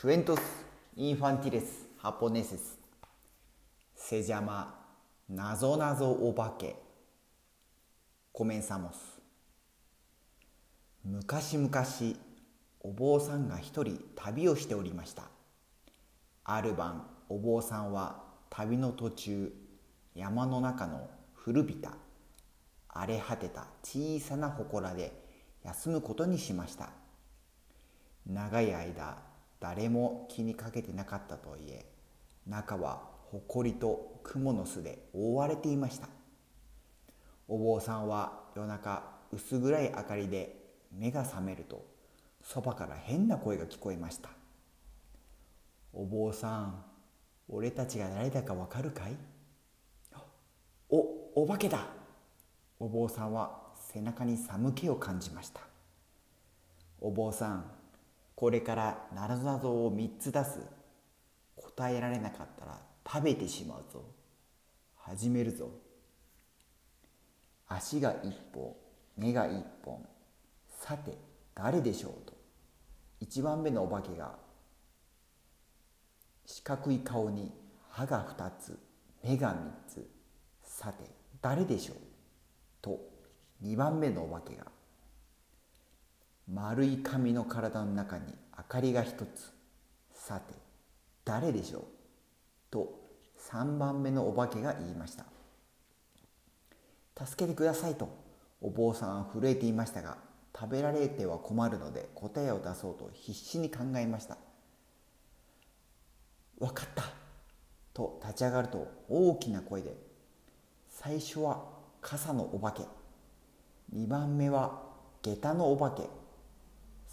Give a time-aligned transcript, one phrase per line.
[0.00, 0.38] Cuentos
[0.94, 2.78] infantiles japoneses.
[3.96, 4.72] Se llama
[5.28, 6.76] なぞなぞお化け
[8.32, 8.92] Comenzamos.
[11.04, 11.84] 昔々
[12.78, 15.24] お坊さんが一人旅をしておりました
[16.44, 19.52] ある晩お坊さんは旅の途中
[20.14, 21.94] 山の中の古びた
[22.88, 25.12] 荒れ果てた小さな祠で
[25.64, 26.90] 休むことにしました
[28.28, 29.27] 長い間
[29.60, 31.86] 誰も気にかけてなかったとはいえ
[32.46, 36.08] 中は埃と雲の巣で覆われていました。
[37.48, 39.02] お坊さんは夜中
[39.32, 40.56] 薄暗い明かりで
[40.92, 41.84] 目が覚めると
[42.42, 44.30] そばから変な声が聞こえました。
[45.92, 46.84] お坊さん
[47.48, 49.16] 俺たちが誰だかわかるかい？
[50.90, 51.86] おお化けだ！
[52.78, 55.60] お坊さんは背中に寒気を感じました。
[57.00, 57.70] お坊さん
[58.38, 60.60] これからなぞなぞを3つ出す。
[61.56, 64.04] 答えられなかったら食べてしまうぞ。
[64.94, 65.68] 始めるぞ。
[67.66, 68.76] 足が一本
[69.16, 70.06] 目が一本
[70.68, 71.18] さて
[71.52, 72.32] 誰でしょうと。
[73.22, 74.36] 1番目のお化けが
[76.46, 77.50] 四角い顔に
[77.90, 78.78] 歯が2つ
[79.24, 79.56] 目が3
[79.88, 80.08] つ
[80.62, 81.10] さて
[81.42, 81.96] 誰でしょう
[82.80, 83.00] と。
[83.64, 84.77] 2番目のお化けが
[86.50, 88.24] 丸い紙の体の中に
[88.56, 89.52] 明かりが一つ。
[90.14, 90.54] さて
[91.24, 91.82] 誰でしょう？
[92.70, 93.00] と
[93.50, 95.24] 3番目のお化けが言いました。
[97.26, 98.08] 助けてくださいと
[98.60, 100.18] お坊さんは震えていましたが
[100.58, 104.38] 食べられては困るので答えを出そうと必死に考えました。
[106.58, 107.04] 分かった！
[107.92, 109.96] と立ち上がると大きな声で
[110.88, 111.62] 最初は
[112.00, 112.82] 傘のお化け。
[113.94, 114.82] 2番目は
[115.22, 116.08] 下駄のお化け。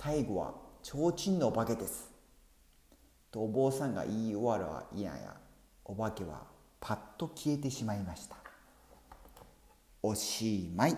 [0.00, 0.54] 最後は
[0.84, 2.08] 提灯のお化けです。
[3.32, 5.36] とお坊さんが言い終わるは嫌や。
[5.84, 6.44] お化けは
[6.78, 8.36] パッと消えてしまいました。
[10.00, 10.96] おしまい。